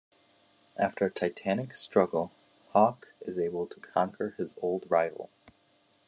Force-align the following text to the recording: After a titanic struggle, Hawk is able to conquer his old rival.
After 0.77 1.05
a 1.05 1.11
titanic 1.11 1.75
struggle, 1.75 2.31
Hawk 2.69 3.09
is 3.21 3.37
able 3.37 3.67
to 3.67 3.79
conquer 3.79 4.31
his 4.31 4.55
old 4.59 4.87
rival. 4.89 5.29